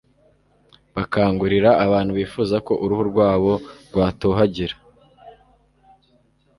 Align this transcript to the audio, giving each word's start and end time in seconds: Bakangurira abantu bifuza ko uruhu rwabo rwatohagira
Bakangurira 0.95 1.69
abantu 1.85 2.11
bifuza 2.19 2.55
ko 2.67 2.73
uruhu 2.83 3.03
rwabo 3.11 3.53
rwatohagira 3.89 4.75